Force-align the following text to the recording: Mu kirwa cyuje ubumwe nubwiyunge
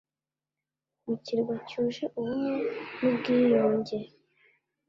Mu 1.05 1.15
kirwa 1.23 1.55
cyuje 1.67 2.03
ubumwe 2.17 2.53
nubwiyunge 2.99 3.97